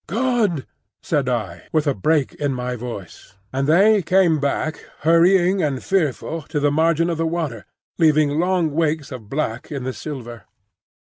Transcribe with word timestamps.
"Good!" 0.07 0.65
said 1.03 1.29
I, 1.29 1.67
with 1.71 1.85
a 1.85 1.93
break 1.93 2.33
in 2.33 2.53
my 2.53 2.75
voice; 2.75 3.35
and 3.53 3.67
they 3.67 4.01
came 4.01 4.39
back, 4.39 4.83
hurrying 5.01 5.61
and 5.61 5.83
fearful, 5.83 6.41
to 6.49 6.59
the 6.59 6.71
margin 6.71 7.07
of 7.07 7.19
the 7.19 7.27
water, 7.27 7.67
leaving 7.99 8.39
long 8.39 8.71
wakes 8.71 9.11
of 9.11 9.29
black 9.29 9.71
in 9.71 9.83
the 9.83 9.93
silver. 9.93 10.45